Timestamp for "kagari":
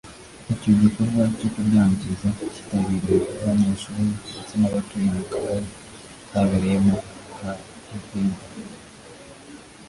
5.31-5.65